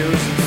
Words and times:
chosen 0.00 0.39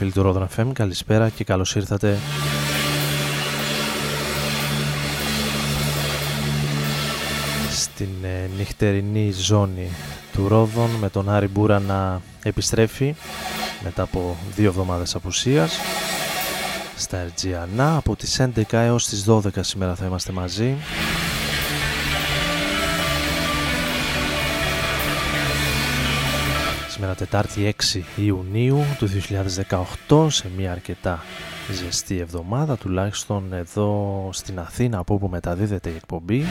φίλοι 0.00 0.12
του 0.12 0.48
FM, 0.56 0.66
καλησπέρα 0.72 1.28
και 1.28 1.44
καλώς 1.44 1.74
ήρθατε. 1.74 2.18
Στην 7.70 8.08
ε, 8.22 8.50
νυχτερινή 8.56 9.32
ζώνη 9.32 9.88
του 10.32 10.48
Ρόδων 10.48 10.90
με 10.90 11.08
τον 11.08 11.30
Άρη 11.30 11.48
Μπούρα 11.48 11.78
να 11.78 12.20
επιστρέφει 12.42 13.14
μετά 13.84 14.02
από 14.02 14.36
δύο 14.56 14.68
εβδομάδες 14.68 15.14
απουσίας. 15.14 15.78
Στα 16.96 17.16
Ερτζιανά 17.16 17.96
από 17.96 18.16
τις 18.16 18.40
11 18.40 18.62
έως 18.70 19.08
τις 19.08 19.24
12 19.28 19.40
σήμερα 19.60 19.94
θα 19.94 20.06
είμαστε 20.06 20.32
μαζί. 20.32 20.76
Τετάρτη 27.20 27.74
6 27.92 28.00
Ιουνίου 28.16 28.84
του 28.98 29.08
2018 30.08 30.26
σε 30.30 30.50
μια 30.56 30.72
αρκετά 30.72 31.22
ζεστή 31.72 32.18
εβδομάδα 32.18 32.76
τουλάχιστον 32.76 33.52
εδώ 33.52 34.28
στην 34.32 34.58
Αθήνα 34.58 34.98
από 34.98 35.14
όπου 35.14 35.28
μεταδίδεται 35.28 35.90
η 35.90 35.94
εκπομπή. 35.96 36.44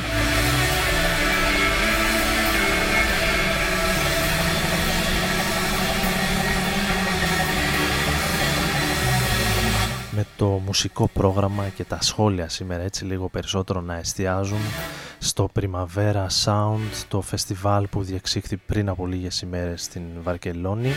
το 10.39 10.62
μουσικό 10.65 11.09
πρόγραμμα 11.13 11.68
και 11.68 11.83
τα 11.83 12.01
σχόλια 12.01 12.50
σήμερα 12.50 12.83
έτσι 12.83 13.06
λίγο 13.06 13.30
περισσότερο 13.30 13.81
να 13.81 13.95
εστιάζουν 13.95 14.59
στο 15.19 15.50
Primavera 15.59 16.27
Sound, 16.44 17.03
το 17.07 17.21
φεστιβάλ 17.21 17.88
που 17.88 18.03
διεξήχθη 18.03 18.57
πριν 18.57 18.89
από 18.89 19.06
λίγες 19.06 19.41
ημέρες 19.41 19.83
στην 19.83 20.01
Βαρκελόνη. 20.24 20.91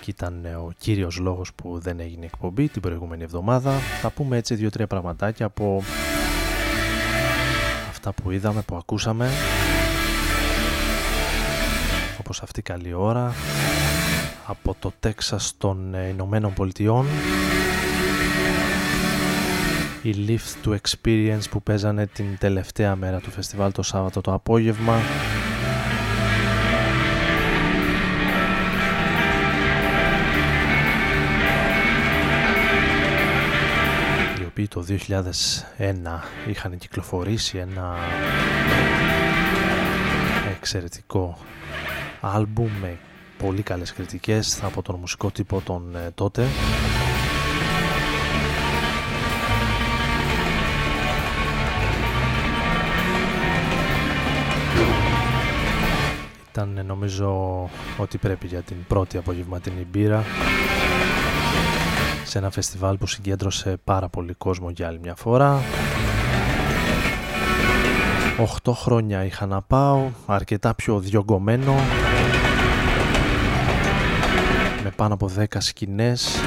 Και 0.00 0.10
ήταν 0.10 0.44
ε, 0.44 0.54
ο 0.54 0.72
κύριος 0.78 1.18
λόγος 1.18 1.52
που 1.54 1.78
δεν 1.78 2.00
έγινε 2.00 2.24
εκπομπή 2.24 2.68
την 2.68 2.82
προηγούμενη 2.82 3.22
εβδομάδα. 3.22 3.72
Θα 4.00 4.10
πούμε 4.10 4.36
έτσι 4.36 4.54
δύο-τρία 4.54 4.86
πραγματάκια 4.86 5.46
από 5.46 5.82
αυτά 7.88 8.12
που 8.12 8.30
είδαμε, 8.30 8.62
που 8.62 8.76
ακούσαμε. 8.76 9.30
Όπως 12.18 12.42
αυτή 12.42 12.62
καλή 12.62 12.92
ώρα 12.92 13.32
από 14.46 14.76
το 14.78 14.92
Τέξας 15.00 15.54
των 15.58 15.94
Ηνωμένων 16.10 16.52
Πολιτειών. 16.52 17.06
Η 20.02 20.14
Lift 20.28 20.66
to 20.66 20.76
Experience 20.76 21.50
που 21.50 21.62
παίζανε 21.62 22.06
την 22.06 22.38
τελευταία 22.38 22.96
μέρα 22.96 23.18
του 23.18 23.30
φεστιβάλ 23.30 23.72
το 23.72 23.82
Σάββατο 23.82 24.20
το 24.20 24.32
απόγευμα. 24.32 24.98
Οι 34.40 34.44
οποίοι 34.44 34.68
το 34.68 34.84
2001 34.88 34.94
είχαν 36.46 36.78
κυκλοφορήσει 36.78 37.58
ένα 37.58 37.96
εξαιρετικό 40.56 41.38
άλμπουμ 42.20 42.70
με 42.80 42.98
πολύ 43.42 43.62
καλές 43.62 43.92
κριτικές. 43.92 44.62
Από 44.62 44.82
τον 44.82 44.94
μουσικό 44.94 45.30
τύπο 45.30 45.60
των 45.64 45.96
ε, 45.96 46.10
τότε. 46.14 46.46
Ήταν 56.50 56.82
νομίζω 56.86 57.68
ότι 57.98 58.18
πρέπει 58.18 58.46
για 58.46 58.60
την 58.60 58.76
πρώτη 58.88 59.16
απογευματινή 59.16 59.86
μπύρα. 59.90 60.24
Σε 62.24 62.38
ένα 62.38 62.50
φεστιβάλ 62.50 62.96
που 62.96 63.06
συγκέντρωσε 63.06 63.76
πάρα 63.84 64.08
πολύ 64.08 64.34
κόσμο 64.34 64.70
για 64.70 64.86
άλλη 64.86 64.98
μια 64.98 65.14
φορά. 65.14 65.60
8 68.64 68.72
χρόνια 68.74 69.24
είχα 69.24 69.46
να 69.46 69.62
πάω, 69.62 70.10
αρκετά 70.26 70.74
πιο 70.74 70.98
διωγγωμένο. 70.98 71.74
με 71.74 72.21
πάνω 74.96 75.14
από 75.14 75.30
10 75.38 75.44
σκηνές. 75.58 76.40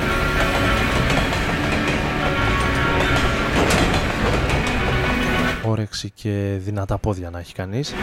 Όρεξη 5.64 6.10
και 6.10 6.58
δυνατά 6.60 6.98
πόδια 6.98 7.30
να 7.30 7.40
έχει 7.40 7.54
κανείς. 7.54 7.94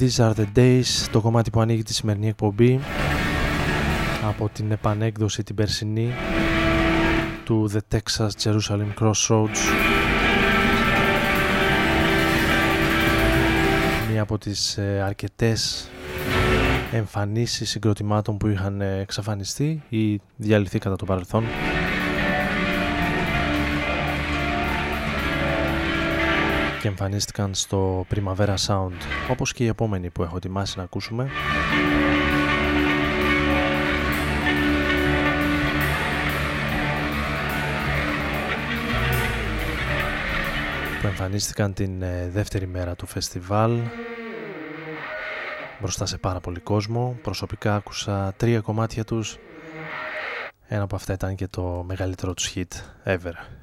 These 0.00 0.18
are 0.18 0.34
the 0.34 0.58
days, 0.58 1.08
το 1.12 1.20
κομμάτι 1.20 1.50
που 1.50 1.60
ανοίγει 1.60 1.82
τη 1.82 1.94
σημερινή 1.94 2.28
εκπομπή 2.28 2.80
από 4.28 4.48
την 4.52 4.70
επανέκδοση 4.72 5.42
την 5.42 5.54
περσινή 5.54 6.12
του 7.44 7.70
The 7.72 7.96
Texas 7.96 8.28
Jerusalem 8.42 8.94
Crossroads. 9.00 9.58
Μία 14.10 14.22
από 14.22 14.38
τις 14.38 14.78
ε, 14.78 15.02
αρκετές 15.04 15.88
εμφανίσεις 16.92 17.70
συγκροτημάτων 17.70 18.36
που 18.36 18.46
είχαν 18.46 18.80
ε, 18.80 18.98
εξαφανιστεί 18.98 19.82
ή 19.88 20.20
διαλυθεί 20.36 20.78
κατά 20.78 20.96
το 20.96 21.04
παρελθόν. 21.04 21.44
Και 26.80 26.88
εμφανίστηκαν 26.88 27.54
στο 27.54 28.06
Primavera 28.14 28.54
Sound 28.66 28.98
όπως 29.30 29.52
και 29.52 29.64
οι 29.64 29.66
επόμενοι 29.66 30.10
που 30.10 30.22
έχω 30.22 30.36
ετοιμάσει 30.36 30.78
να 30.78 30.84
ακούσουμε 30.84 31.30
που 41.04 41.10
εμφανίστηκαν 41.10 41.72
την 41.72 42.02
ε, 42.02 42.28
δεύτερη 42.32 42.66
μέρα 42.66 42.94
του 42.94 43.06
φεστιβάλ. 43.06 43.80
Μπροστά 45.80 46.06
σε 46.06 46.18
πάρα 46.18 46.40
πολύ 46.40 46.60
κόσμο. 46.60 47.18
Προσωπικά 47.22 47.74
άκουσα 47.74 48.34
τρία 48.36 48.60
κομμάτια 48.60 49.04
τους. 49.04 49.38
Ένα 50.66 50.82
από 50.82 50.96
αυτά 50.96 51.12
ήταν 51.12 51.34
και 51.34 51.46
το 51.46 51.84
μεγαλύτερο 51.86 52.34
τους 52.34 52.52
hit 52.54 52.72
ever 53.04 53.53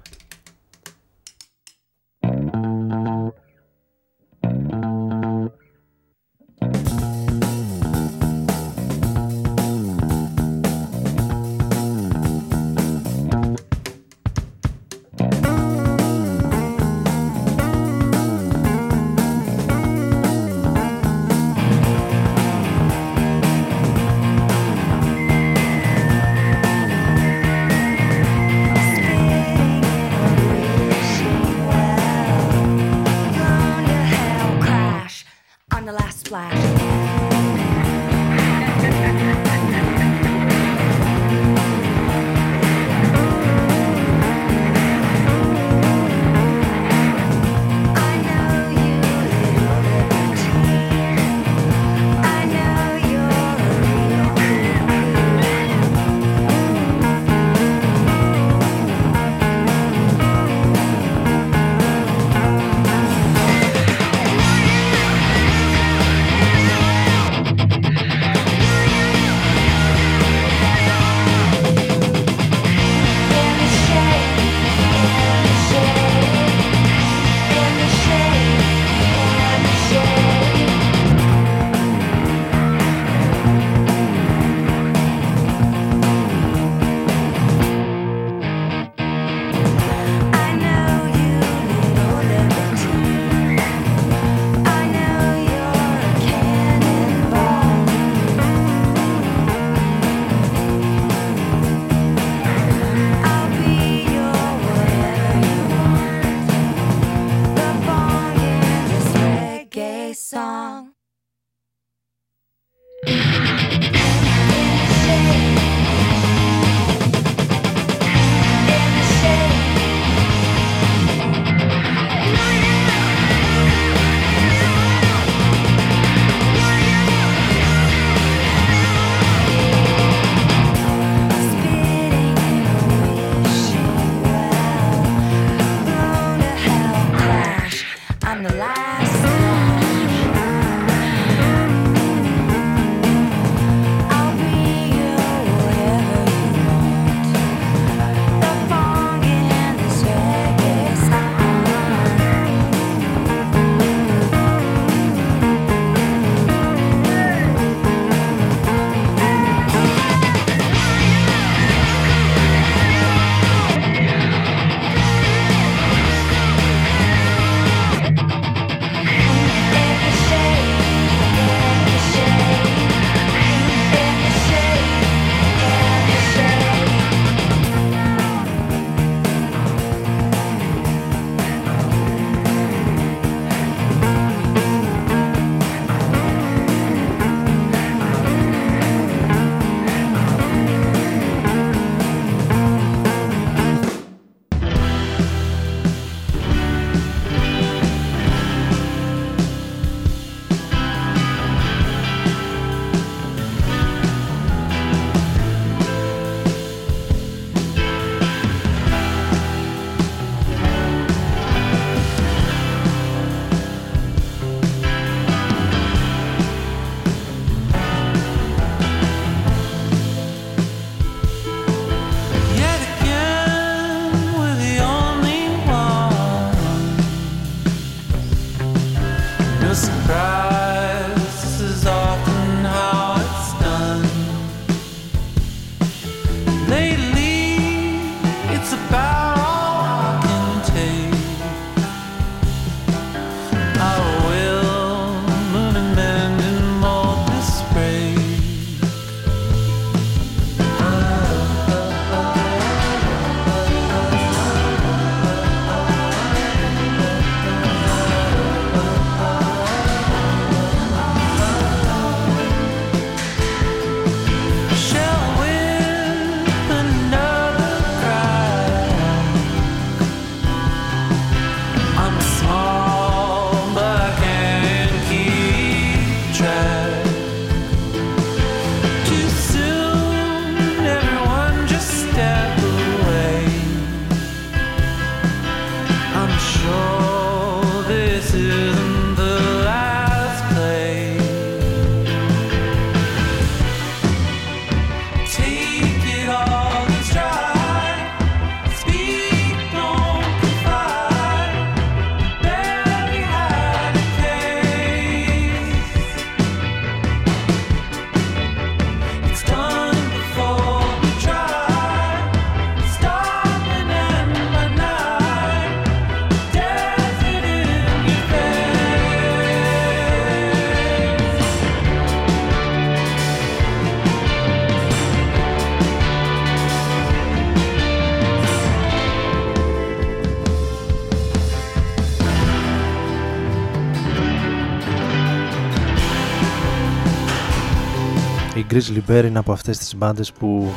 Grizzly 338.72 339.12
Bear 339.12 339.24
είναι 339.26 339.40
από 339.40 339.52
αυτές 339.52 339.78
τις 339.78 339.96
μπάντες 339.96 340.32
που 340.32 340.72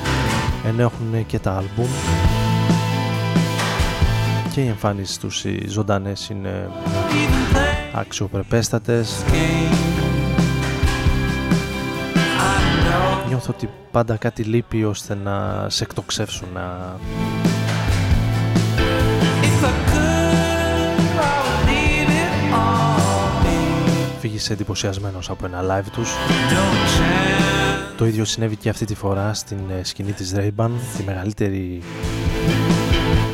ενέχουν 0.66 1.26
και 1.26 1.38
τα 1.38 1.56
άλμπουμ. 1.56 1.86
Και 4.52 4.60
οι 4.60 4.66
εμφάνισεις 4.66 5.18
τους 5.18 5.44
οι 5.44 5.68
ζωντανές 5.68 6.28
είναι 6.28 6.70
αξιοπρεπέστατες. 7.92 9.24
Νιώθω 13.28 13.52
ότι 13.54 13.70
πάντα 13.90 14.16
κάτι 14.16 14.42
λείπει 14.42 14.84
ώστε 14.84 15.14
να 15.14 15.66
σε 15.68 15.84
εκτοξεύσουν 15.84 16.48
να 16.54 16.96
φύγεις 24.20 24.50
εντυπωσιασμένος 24.50 25.30
από 25.30 25.46
ένα 25.46 25.60
live 25.62 25.88
τους 25.92 26.10
το 27.96 28.06
ίδιο 28.06 28.24
συνέβη 28.24 28.56
και 28.56 28.68
αυτή 28.68 28.84
τη 28.84 28.94
φορά 28.94 29.34
στην 29.34 29.58
ε, 29.70 29.84
σκηνή 29.84 30.12
της 30.12 30.34
Ray-Ban 30.36 30.70
τη 30.96 31.02
μεγαλύτερη 31.02 31.82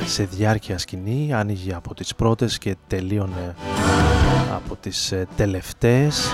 σε 0.06 0.24
διάρκεια 0.24 0.78
σκηνή. 0.78 1.34
Άνοιγε 1.34 1.74
από 1.74 1.94
τις 1.94 2.14
πρώτες 2.14 2.58
και 2.58 2.76
τελείωνε 2.86 3.54
από 4.54 4.76
τις 4.76 5.12
ε, 5.12 5.26
τελευταίες. 5.36 6.28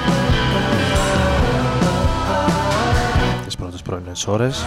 Τις 3.45 3.56
πρώτες 3.56 3.83
πρωινές 3.83 4.26
ώρες. 4.26 4.64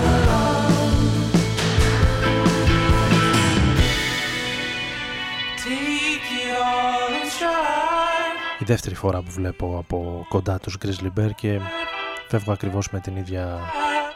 Η 8.60 8.66
δεύτερη 8.66 8.96
φορά 8.96 9.22
που 9.22 9.32
βλέπω 9.32 9.78
από 9.80 10.26
κοντά 10.30 10.60
τους 10.60 10.78
Grizzly 10.84 11.20
Bear 11.20 11.30
και 11.36 11.60
φεύγω 12.30 12.52
ακριβώς 12.52 12.90
με 12.90 13.00
την 13.00 13.16
ίδια 13.16 13.60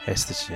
αίσθηση 0.05 0.53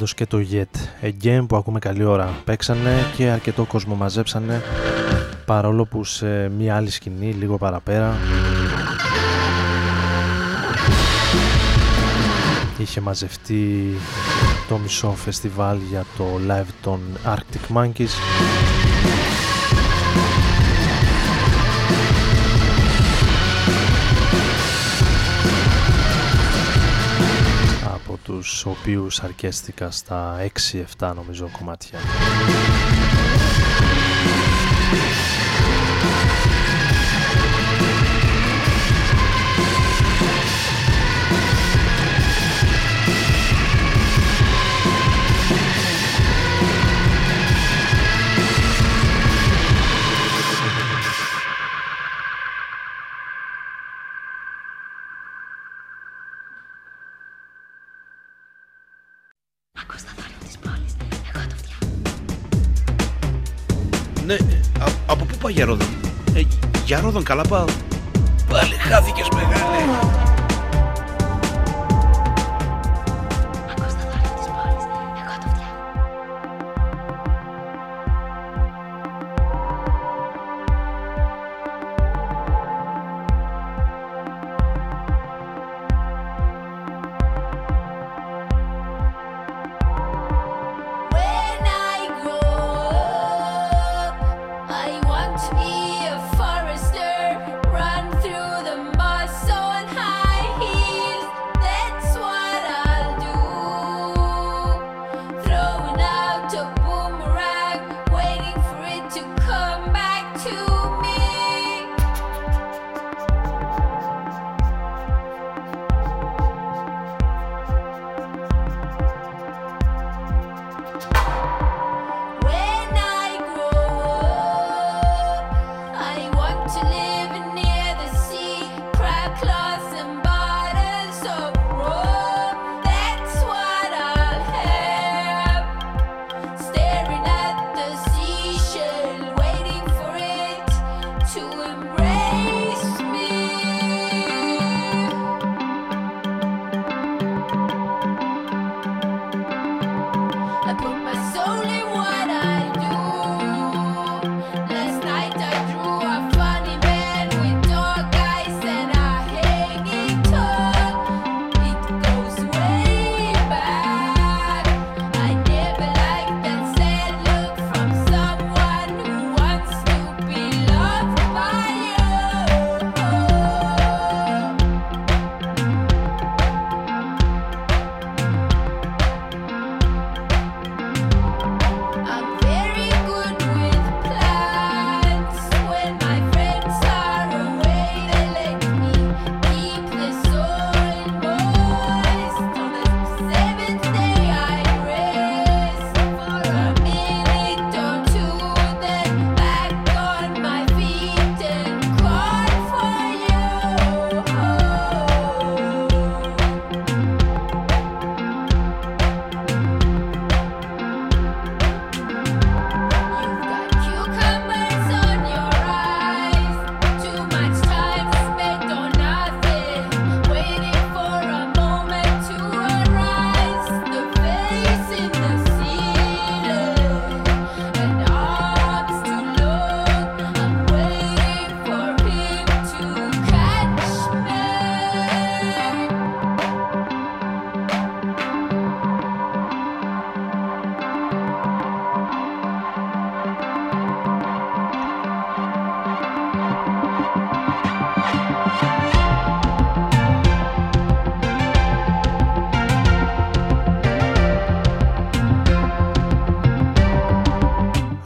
Πάντως 0.00 0.14
και 0.14 0.26
το 0.26 0.38
Yet 0.50 1.04
Again 1.06 1.44
που 1.48 1.56
ακούμε 1.56 1.78
καλή 1.78 2.04
ώρα 2.04 2.40
παίξανε 2.44 3.04
και 3.16 3.28
αρκετό 3.28 3.64
κόσμο 3.64 3.94
μαζέψανε 3.94 4.62
παρόλο 5.44 5.84
που 5.84 6.04
σε 6.04 6.48
μια 6.48 6.76
άλλη 6.76 6.90
σκηνή 6.90 7.32
λίγο 7.32 7.58
παραπέρα. 7.58 8.16
Είχε 12.78 13.00
μαζευτεί 13.00 13.94
το 14.68 14.78
μισό 14.78 15.10
φεστιβάλ 15.10 15.78
για 15.90 16.04
το 16.16 16.24
live 16.48 16.70
των 16.82 17.00
Arctic 17.26 17.76
Monkeys 17.76 18.14
τους 28.40 28.64
οποίους 28.66 29.20
αρκέστηκα 29.20 29.90
στα 29.90 30.36
6-7 30.98 31.12
νομίζω 31.14 31.50
κομμάτια. 31.58 31.98
Για 65.48 65.64
Ρόδον. 65.64 65.88
Ε, 66.34 66.42
για 66.84 67.00
Ρόδον 67.00 67.22
καλά 67.22 67.42
πάω. 67.42 67.64
Πάλι 68.48 68.74
χάθηκες 68.74 69.28
μεγάλε. 69.34 70.29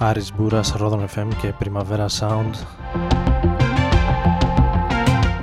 Άρης 0.05 0.33
Μπούρας, 0.35 0.73
Ρόδον 0.77 1.07
FM 1.15 1.29
και 1.41 1.53
Primavera 1.65 2.07
Sound 2.19 2.55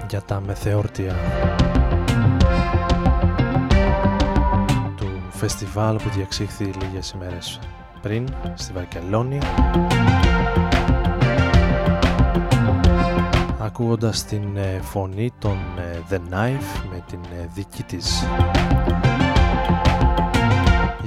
για 0.10 0.22
τα 0.22 0.42
μεθεόρτια 0.46 1.16
του 4.96 5.08
φεστιβάλ 5.30 5.96
που 5.96 6.10
διεξήχθη 6.10 6.64
λίγες 6.64 7.12
ημέρες 7.12 7.60
πριν 8.02 8.28
στη 8.54 8.74
Βαρκελόνη. 8.74 9.38
Ακούγοντας 13.60 14.26
την 14.26 14.58
ε, 14.58 14.80
φωνή 14.82 15.32
των 15.40 15.58
ε, 15.78 16.00
The 16.10 16.16
Knife 16.16 16.90
με 16.92 17.04
την 17.08 17.20
ε, 17.24 17.50
δική 17.54 17.84
της 17.84 18.24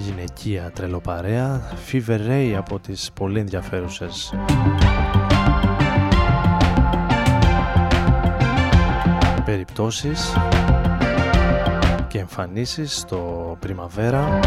γυναικεία 0.04 0.70
τρελοπαρέα 0.74 1.62
Fever 1.90 2.18
Ray 2.28 2.54
από 2.56 2.78
τις 2.78 3.10
πολύ 3.14 3.38
ενδιαφέρουσες. 3.38 4.34
Περιπτώσεις 9.44 10.32
και 12.08 12.18
εμφανίσεις 12.18 12.98
στο 12.98 13.58
Primavera 13.66 14.40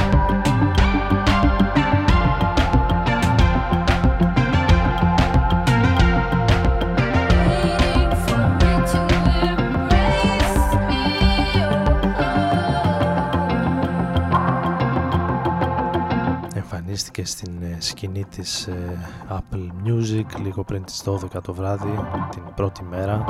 σκηνή 17.88 18.26
της 18.26 18.68
ε, 18.68 19.00
Apple 19.30 19.68
Music 19.86 20.26
λίγο 20.44 20.64
πριν 20.64 20.84
τις 20.84 21.04
12 21.06 21.42
το 21.44 21.54
βράδυ 21.54 22.00
την 22.30 22.44
πρώτη 22.56 22.84
μέρα. 22.84 23.26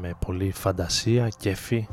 Με 0.00 0.12
πολύ 0.26 0.52
φαντασία, 0.52 1.28
κέφι 1.28 1.86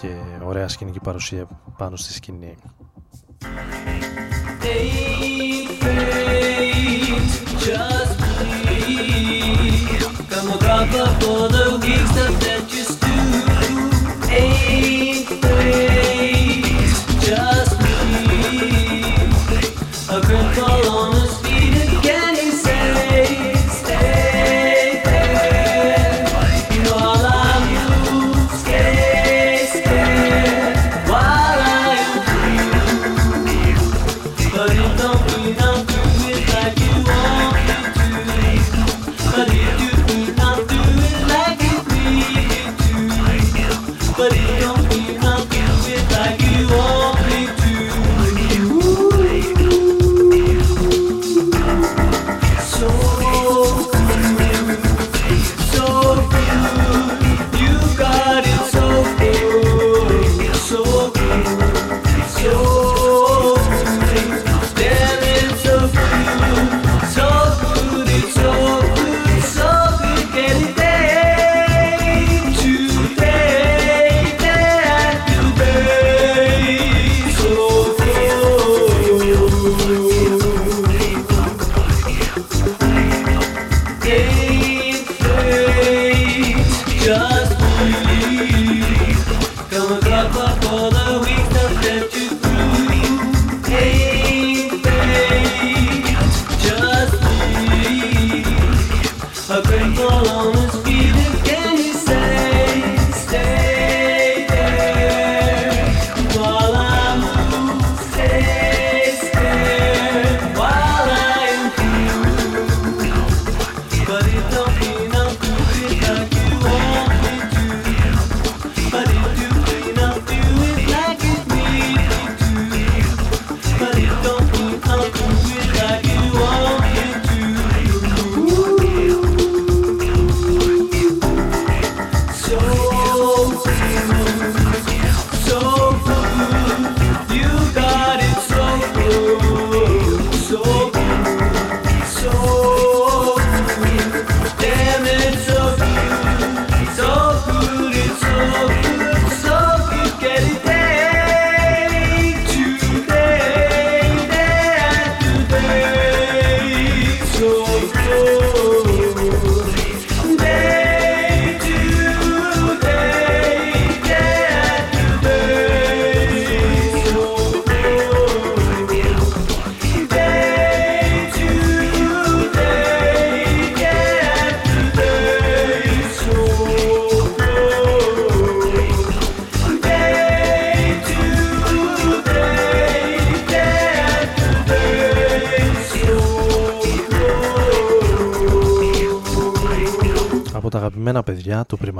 και 0.00 0.16
ωραία 0.44 0.68
σκηνική 0.68 1.00
παρουσία 1.00 1.46
πάνω 1.76 1.96
στη 1.96 2.12
σκηνή. 2.12 2.56
του 11.18 11.48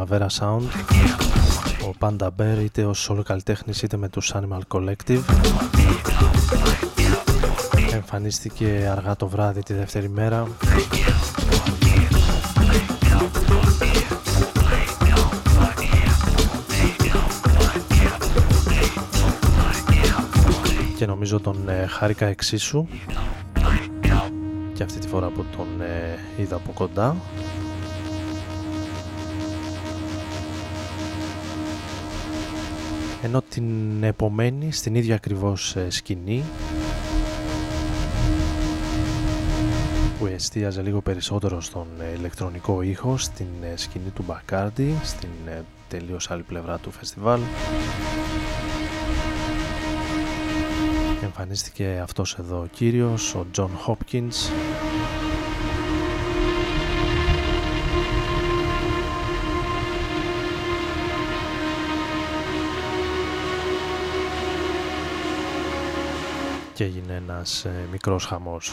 Primavera 0.09 0.29
Sound 0.38 0.62
ο 1.88 1.94
Panda 1.99 2.29
Bear 2.38 2.59
είτε 2.62 2.85
ως 2.85 3.11
solo 3.11 3.23
καλλιτέχνης 3.25 3.83
είτε 3.83 3.97
με 3.97 4.09
τους 4.09 4.35
Animal 4.35 4.61
Collective. 4.68 5.21
Εμφανίστηκε 7.92 8.88
αργά 8.90 9.16
το 9.16 9.29
βράδυ 9.29 9.62
τη 9.62 9.75
δεύτερη 9.75 10.09
μέρα. 10.09 10.47
Και 20.97 21.07
νομίζω 21.07 21.40
τον 21.40 21.68
ε, 21.68 21.87
χάρηκα 21.87 22.27
εξίσου. 22.27 22.87
Και 24.75 24.83
αυτή 24.83 24.99
τη 24.99 25.09
φορά 25.09 25.29
που 25.29 25.44
τον 25.57 25.81
ε, 25.81 26.42
είδα 26.42 26.57
από 26.57 26.73
κοντά 26.73 27.16
ενώ 33.22 33.42
την 33.48 34.02
επομένη 34.02 34.72
στην 34.72 34.94
ίδια 34.94 35.14
ακριβώς 35.14 35.76
ε, 35.76 35.90
σκηνή 35.90 36.42
που 40.18 40.26
εστίαζε 40.26 40.83
λίγο 40.83 41.00
περισσότερο 41.00 41.61
στον 41.61 41.87
ε, 42.00 42.18
ηλεκτρονικό 42.18 42.83
ήχο 42.83 43.16
στην 43.16 43.46
ε, 43.62 43.76
σκηνή 43.76 44.11
του 44.14 44.24
Bacardi 44.27 44.94
στην 45.04 45.28
τελείως 45.88 46.31
άλλη 46.31 46.42
πλευρά 46.42 46.78
του 46.78 46.90
φεστιβάλ. 46.90 47.40
Εμφανίστηκε 51.22 52.00
αυτός 52.02 52.37
εδώ 52.38 52.59
ο 52.59 52.66
κύριος 52.66 53.35
ο 53.35 53.46
Jon 53.51 53.70
Hopkins 53.87 54.50
και 66.79 66.85
έγινε 66.85 67.14
ένας 67.14 67.64
ε, 67.64 67.71
μικρός 67.91 68.25
χαμός. 68.25 68.73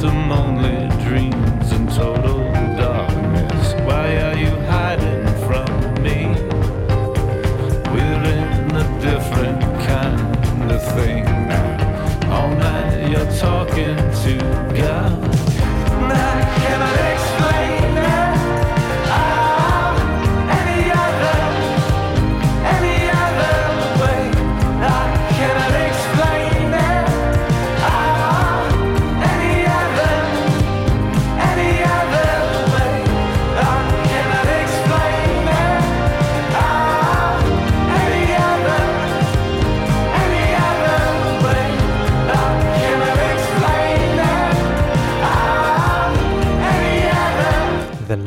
just 0.00 0.04
a 0.04 0.28
lonely 0.28 0.88
dream. 1.04 1.65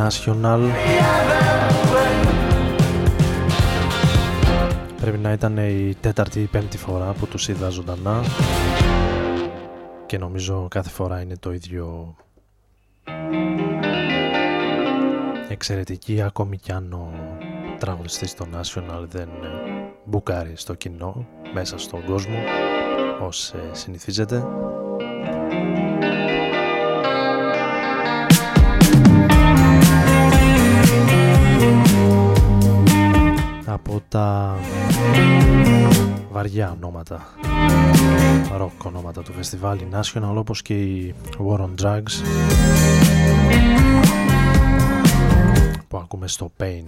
International 0.09 0.59
Πρέπει 5.01 5.17
να 5.17 5.31
ήταν 5.31 5.57
η 5.57 5.95
τέταρτη 5.99 6.39
ή 6.39 6.45
πέμπτη 6.45 6.77
φορά 6.77 7.13
που 7.13 7.27
τους 7.27 7.47
είδα 7.47 7.69
ζωντανά. 7.69 8.23
Και 10.05 10.17
νομίζω 10.17 10.67
κάθε 10.69 10.89
φορά 10.89 11.21
είναι 11.21 11.37
το 11.37 11.53
ίδιο. 11.53 12.15
Εξαιρετική 15.49 16.21
ακόμη 16.21 16.57
κι 16.57 16.71
αν 16.71 16.93
ο 16.93 17.11
τραγουδιστής 17.79 18.29
στο 18.29 18.45
National 18.53 19.05
δεν 19.07 19.29
μπουκάρει 20.05 20.53
στο 20.55 20.73
κοινό 20.73 21.27
μέσα 21.53 21.77
στον 21.77 22.05
κόσμο 22.05 22.37
ως 23.21 23.53
συνηθίζεται. 23.71 24.43
από 33.79 34.03
τα 34.07 34.57
βαριά 36.31 36.71
ονόματα 36.71 37.27
ροκ 38.57 38.85
ονόματα 38.85 39.21
του 39.21 39.33
φεστιβάλ 39.33 39.79
National 39.91 40.35
όπως 40.35 40.61
και 40.61 40.73
η 40.73 41.15
War 41.47 41.59
on 41.59 41.69
Drugs 41.81 42.23
που 45.87 45.97
ακούμε 45.97 46.27
στο 46.27 46.51
Pain. 46.59 46.83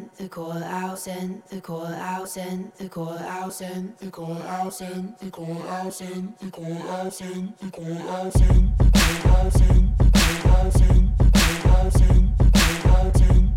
send 0.00 0.10
the 0.16 0.28
call 0.28 0.52
out, 0.52 0.98
send 0.98 1.42
the 1.50 1.60
call 1.60 1.86
out, 1.86 2.28
send 2.28 2.72
the 2.78 2.88
call 2.88 3.18
out, 3.18 3.52
send 3.52 3.98
the 3.98 4.10
call 4.10 4.32
out, 4.42 4.72
send 4.72 5.18
the 5.18 5.30
call 5.30 5.62
out, 5.68 5.92
send 5.92 6.38
the 6.38 6.50
call 6.50 6.72
out, 6.88 7.12
send 7.12 7.54
the 7.58 7.70
call 7.70 7.92
out, 8.08 8.32
send 8.32 8.78
the 8.78 8.80
call 8.80 9.12
out, 9.12 9.12
send 9.12 9.18
the 9.18 9.20
call 9.22 9.36
out, 9.36 9.52
send 9.52 9.98
the 9.98 10.40
call 10.42 10.56
out, 10.56 10.72
send 10.72 11.18
the 11.18 11.28
call 11.62 11.76
out, 11.76 11.92
send 11.92 12.38
the 12.38 12.80
call 12.82 13.06
out, 13.06 13.16
send 13.16 13.49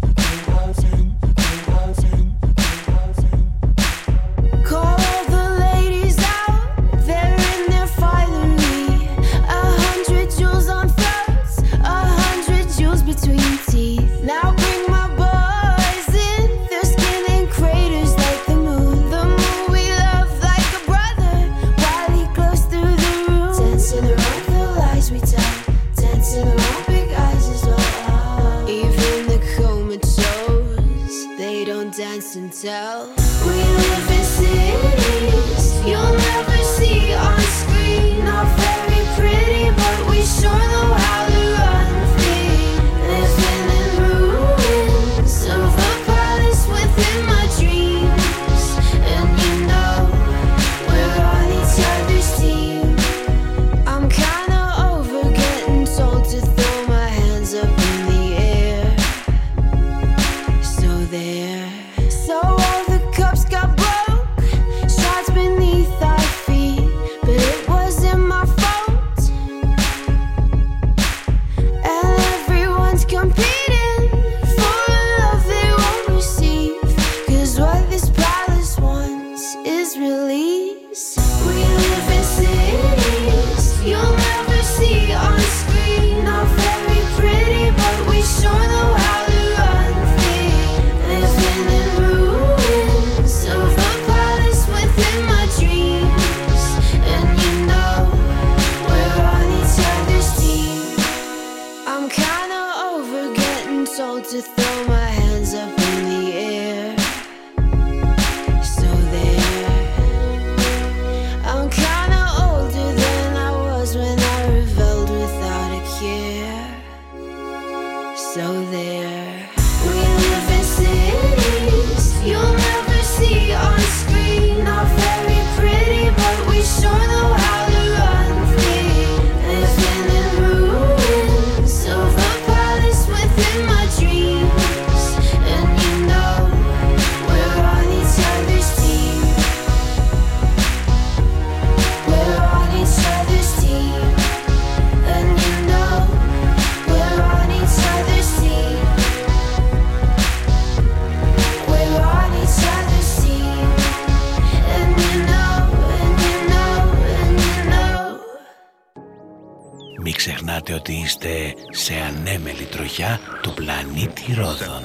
Tirosan. 164.26 164.84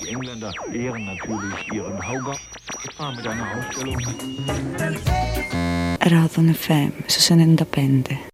Die 0.00 0.08
Engländer 0.08 0.52
ehren 0.72 1.04
natürlich 1.04 1.72
ihren 1.72 2.08
Hauger. 2.08 2.36
Ich 2.84 2.94
fahre 2.96 3.14
mit 3.14 3.26
einer 3.26 3.46
Ausstellung. 3.56 3.98
Radon 6.00 6.54
FM, 6.54 6.92
su 7.06 7.20
95. 7.20 8.31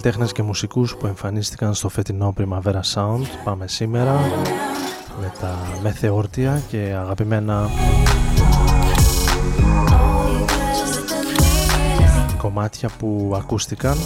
Καλλιτέχνες 0.00 0.32
και 0.32 0.42
μουσικούς 0.42 0.96
που 0.96 1.06
εμφανίστηκαν 1.06 1.74
στο 1.74 1.88
φετινό 1.88 2.34
Primavera 2.38 2.80
Sound. 2.94 3.22
Πάμε 3.44 3.66
σήμερα 3.68 4.20
με 5.20 5.32
τα 5.40 5.58
μεθεόρτια 5.82 6.62
και 6.68 6.76
αγαπημένα 6.76 7.70
κομμάτια 12.36 12.90
που 12.98 13.32
ακούστηκαν 13.36 13.96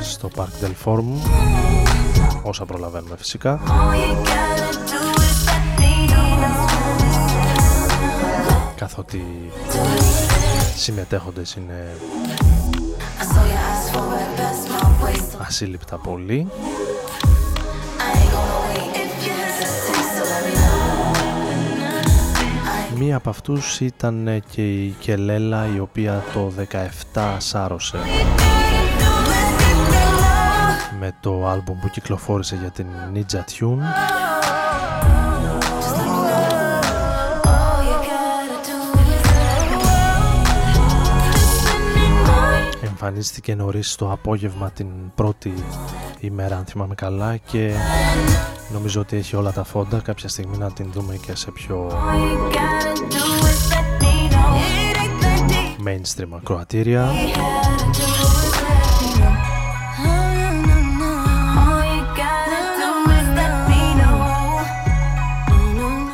στο 0.00 0.30
Park 0.36 0.64
del 0.64 0.72
Forum 0.84 1.04
όσα 2.42 2.64
προλαβαίνουμε 2.64 3.16
φυσικά 3.16 3.60
καθότι 8.76 9.24
συμμετέχοντες 10.76 11.54
είναι 11.54 11.96
ασύλληπτα 15.46 15.96
πολύ. 15.96 16.48
Μία 22.98 23.16
από 23.16 23.30
αυτούς 23.30 23.80
ήταν 23.80 24.42
και 24.50 24.84
η 24.84 24.94
Κελέλα 24.98 25.66
η 25.74 25.78
οποία 25.78 26.24
το 26.32 26.52
17 27.14 27.36
σάρωσε. 27.38 27.98
Με 31.00 31.14
το 31.20 31.46
άλμπουμ 31.48 31.78
που 31.80 31.88
κυκλοφόρησε 31.88 32.56
για 32.60 32.70
την 32.70 32.86
Ninja 33.14 33.38
Tune 33.38 34.31
εμφανίστηκε 43.04 43.54
νωρίς 43.54 43.94
το 43.94 44.12
απόγευμα 44.12 44.70
την 44.70 44.86
πρώτη 45.14 45.54
ημέρα 46.20 46.56
αν 46.56 46.64
θυμάμαι 46.64 46.94
καλά 46.94 47.36
και 47.36 47.74
νομίζω 48.72 49.00
ότι 49.00 49.16
έχει 49.16 49.36
όλα 49.36 49.52
τα 49.52 49.64
φόντα. 49.64 50.00
Κάποια 50.00 50.28
στιγμή 50.28 50.56
να 50.56 50.72
την 50.72 50.92
δούμε 50.92 51.16
και 51.16 51.34
σε 51.34 51.50
πιο 51.50 51.90
mainstream 55.86 56.28
ακροατήρια. 56.36 57.10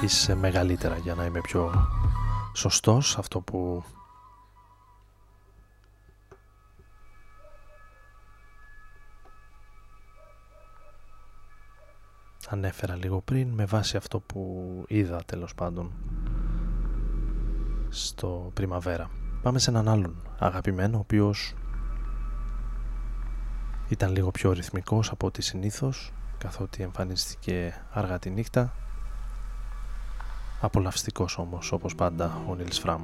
Είσαι 0.05 0.35
μεγαλύτερα 0.35 0.97
για 0.97 1.15
να 1.15 1.25
είμαι 1.25 1.41
πιο 1.41 1.71
σωστός. 2.53 3.19
Αυτό 3.19 3.41
που 3.41 3.85
ανέφερα 12.49 12.97
λίγο 12.97 13.21
πριν 13.21 13.49
με 13.49 13.65
βάση 13.65 13.97
αυτό 13.97 14.21
που 14.21 14.65
είδα 14.89 15.23
τέλος 15.27 15.55
πάντων 15.55 15.93
στο 17.89 18.51
Πριμαβέρα. 18.55 19.11
Πάμε 19.43 19.59
σε 19.59 19.71
έναν 19.71 19.89
άλλον 19.89 20.17
αγαπημένο 20.39 20.97
ο 20.97 21.01
οποίος 21.01 21.55
ήταν 23.89 24.13
λίγο 24.13 24.31
πιο 24.31 24.53
ρυθμικός 24.53 25.11
από 25.11 25.27
ό,τι 25.27 25.43
συνήθως 25.43 26.13
καθότι 26.39 26.83
εμφανίστηκε 26.83 27.85
αργά 27.91 28.19
τη 28.19 28.31
νύχτα 28.31 28.73
απολαυστικός 30.61 31.39
όμως 31.39 31.73
όπως 31.73 31.95
πάντα 31.95 32.41
ο 32.49 32.55
Νίλς 32.55 32.79
Φράμ. 32.79 33.03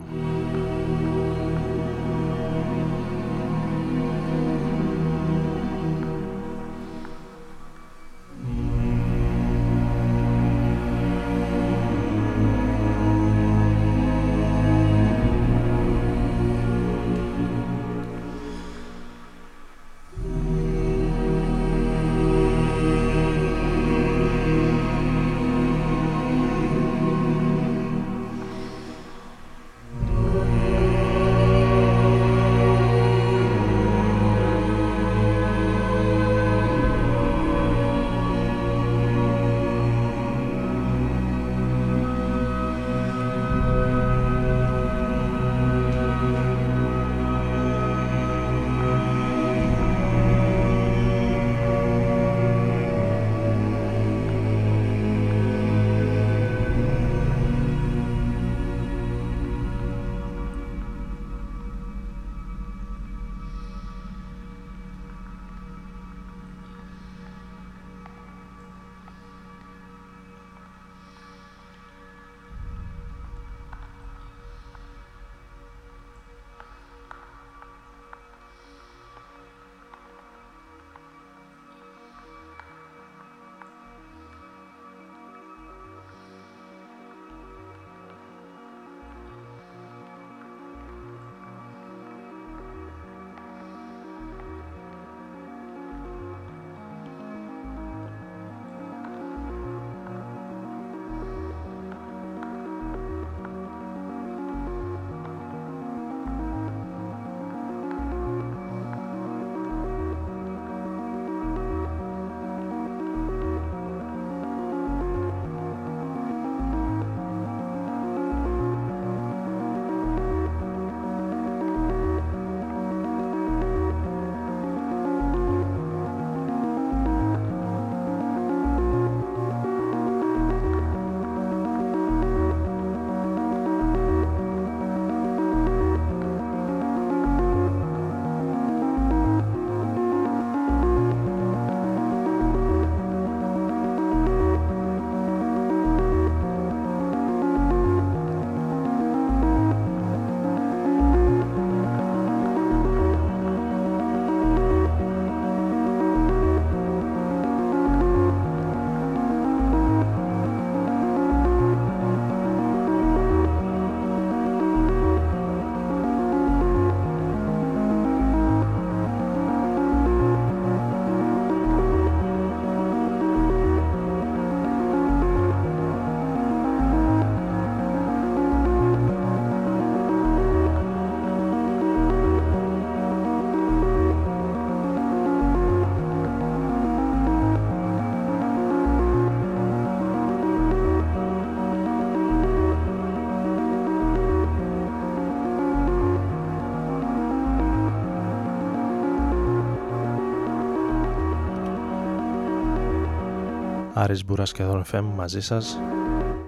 Άρης 204.04 204.24
Μπούρας 204.24 204.52
και 204.52 204.64
Δόν 204.64 204.84
FM 204.92 205.04
μαζί 205.16 205.40
σας 205.40 205.80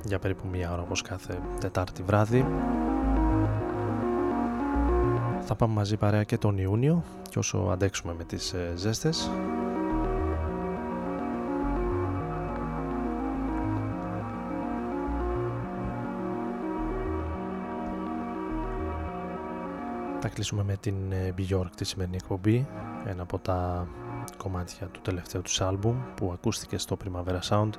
για 0.04 0.18
περίπου 0.18 0.48
μία 0.48 0.72
ώρα 0.72 0.82
όπως 0.82 1.02
κάθε 1.02 1.38
Τετάρτη 1.60 2.02
βράδυ. 2.02 2.46
Θα 5.40 5.54
πάμε 5.54 5.74
μαζί 5.74 5.96
παρέα 5.96 6.22
και 6.22 6.38
τον 6.38 6.58
Ιούνιο 6.58 7.02
και 7.30 7.38
όσο 7.38 7.58
αντέξουμε 7.58 8.14
με 8.18 8.24
τις 8.24 8.52
ε, 8.52 8.72
ζέστες. 8.76 9.30
Θα 20.20 20.28
κλείσουμε 20.28 20.62
με 20.62 20.76
την 20.80 21.12
ε, 21.12 21.34
Bjork 21.38 21.70
τη 21.76 21.84
σημερινή 21.84 22.16
εκπομπή, 22.16 22.66
ένα 23.06 23.22
από 23.22 23.38
τα 23.38 23.86
κομμάτια 24.36 24.86
του 24.86 25.00
τελευταίου 25.00 25.42
τους 25.42 25.60
άλμπουμ 25.60 26.14
που 26.14 26.30
ακούστηκε 26.32 26.78
στο 26.78 26.96
Primavera 27.04 27.40
Sound. 27.48 27.70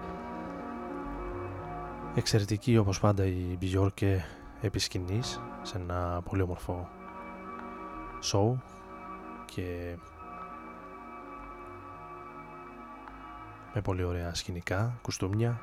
Εξαιρετική 2.16 2.78
όπως 2.78 3.00
πάντα 3.00 3.26
η 3.26 3.58
Bjork 3.62 4.20
επί 4.62 4.80
σκηνής, 4.80 5.42
σε 5.62 5.78
ένα 5.78 6.22
πολύ 6.30 6.42
όμορφο 6.42 6.90
show 8.32 8.56
και 9.46 9.98
με 13.74 13.82
πολύ 13.82 14.04
ωραία 14.04 14.34
σκηνικά, 14.34 15.00
κουστούμια 15.02 15.62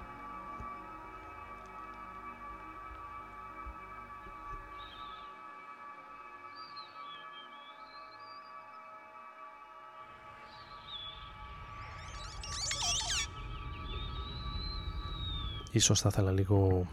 Ίσως 15.75 16.01
θα 16.01 16.09
ήθελα 16.13 16.31
λίγο 16.31 16.87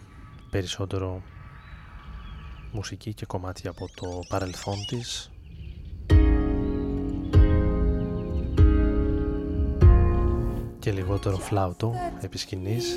περισσότερο 0.49 1.21
μουσική 2.71 3.13
και 3.13 3.25
κομμάτια 3.25 3.69
από 3.69 3.89
το 3.95 4.19
παρελθόν 4.29 4.75
της. 4.87 5.31
Και 10.79 10.91
λιγότερο 10.91 11.37
φλάουτο 11.37 11.93
επί 12.21 12.37
σκηνής 12.37 12.95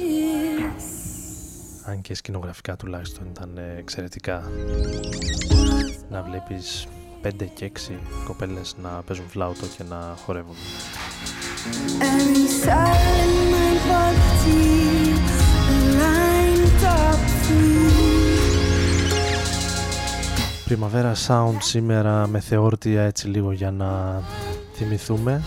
αν 1.84 2.00
και 2.00 2.14
σκηνογραφικά 2.14 2.76
τουλάχιστον 2.76 3.26
ήταν 3.30 3.58
εξαιρετικά. 3.76 4.50
Να 6.10 6.22
βλέπεις 6.22 6.86
5 7.22 7.46
και 7.54 7.64
6 7.64 7.98
κοπέλες 8.26 8.76
να 8.82 9.02
παίζουν 9.02 9.28
φλάουτο 9.28 9.66
και 9.76 9.82
να 9.82 10.16
χορεύουν 10.24 10.56
Primavera 20.68 21.12
Sound 21.26 21.56
σήμερα 21.58 22.26
με 22.26 22.40
θεόρτια 22.40 23.02
έτσι 23.02 23.28
λίγο 23.28 23.52
για 23.52 23.70
να 23.70 24.22
θυμηθούμε. 24.74 25.42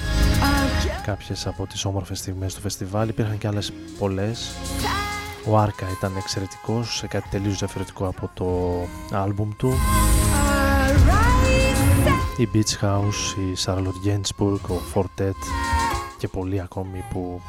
Κάποιες 1.06 1.48
από 1.48 1.68
τις 1.68 1.86
όμορφες 1.86 2.20
στιγμές 2.20 2.54
του 2.54 2.62
φεστιβάλ. 2.62 3.10
Υπήρχαν 3.10 3.38
και 3.38 3.48
άλλες 3.48 3.72
πολλές. 4.00 4.52
Ο 5.46 5.58
Άρκα 5.58 5.86
ήταν 5.98 6.14
εξαιρετικός 6.18 6.98
σε 6.98 7.08
κάτι 7.08 7.30
τελείως 7.30 7.58
διαφορετικό 7.58 8.08
από 8.08 8.30
το 8.34 8.80
άλμπουμ 9.18 9.50
του. 9.58 9.74
Η 12.38 12.50
Beach 12.54 12.86
House, 12.86 13.38
η 13.38 13.58
Charlotte 13.66 14.08
Gainsbourg, 14.08 14.60
ο 14.70 14.80
Fortet 14.94 15.40
και 16.18 16.28
πολλοί 16.28 16.62
ακόμη 16.62 17.04
που 17.10 17.42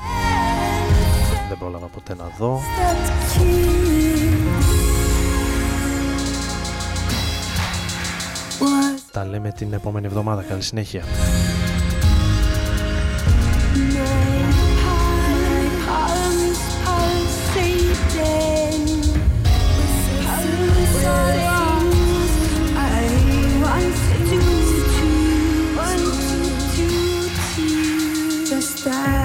δεν 1.48 1.58
πρόλαβα 1.58 1.86
ποτέ 1.86 2.14
να 2.14 2.24
δω 2.38 2.60
Τα 9.18 9.24
λέμε 9.24 9.52
την 9.52 9.72
επόμενη 9.72 10.06
εβδομάδα. 10.06 10.42
Καλή 10.42 10.62
συνέχεια. 10.62 11.02
Just 28.50 28.84
that 28.84 29.17